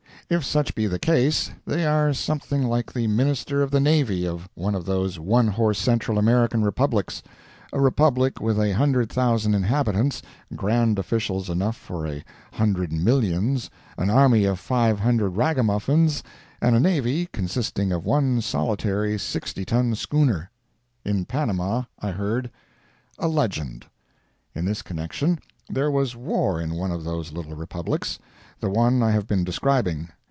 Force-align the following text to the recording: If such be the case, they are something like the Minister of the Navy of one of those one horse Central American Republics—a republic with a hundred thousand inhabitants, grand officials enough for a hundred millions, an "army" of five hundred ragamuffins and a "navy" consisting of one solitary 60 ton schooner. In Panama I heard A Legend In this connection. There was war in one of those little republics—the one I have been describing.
If 0.31 0.45
such 0.45 0.73
be 0.75 0.87
the 0.87 0.97
case, 0.97 1.51
they 1.67 1.85
are 1.85 2.13
something 2.13 2.63
like 2.63 2.93
the 2.93 3.05
Minister 3.05 3.61
of 3.61 3.69
the 3.69 3.81
Navy 3.81 4.25
of 4.25 4.47
one 4.55 4.75
of 4.75 4.85
those 4.85 5.19
one 5.19 5.49
horse 5.49 5.77
Central 5.77 6.17
American 6.17 6.63
Republics—a 6.63 7.81
republic 7.81 8.39
with 8.39 8.57
a 8.57 8.71
hundred 8.71 9.09
thousand 9.09 9.55
inhabitants, 9.55 10.21
grand 10.55 10.97
officials 10.97 11.49
enough 11.49 11.75
for 11.75 12.07
a 12.07 12.23
hundred 12.53 12.93
millions, 12.93 13.69
an 13.97 14.09
"army" 14.09 14.45
of 14.45 14.57
five 14.57 15.01
hundred 15.01 15.31
ragamuffins 15.31 16.23
and 16.61 16.77
a 16.77 16.79
"navy" 16.79 17.25
consisting 17.33 17.91
of 17.91 18.05
one 18.05 18.39
solitary 18.39 19.19
60 19.19 19.65
ton 19.65 19.95
schooner. 19.95 20.49
In 21.03 21.25
Panama 21.25 21.83
I 21.99 22.11
heard 22.11 22.49
A 23.19 23.27
Legend 23.27 23.85
In 24.55 24.63
this 24.63 24.81
connection. 24.81 25.39
There 25.69 25.91
was 25.91 26.15
war 26.15 26.61
in 26.61 26.75
one 26.75 26.91
of 26.91 27.03
those 27.03 27.33
little 27.33 27.53
republics—the 27.55 28.69
one 28.69 29.03
I 29.03 29.11
have 29.11 29.27
been 29.27 29.43
describing. 29.43 30.07